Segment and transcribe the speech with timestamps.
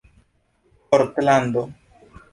[0.91, 1.67] portlando